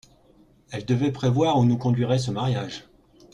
[0.71, 2.85] Elle devait prévoir où nous conduirait ce mariage.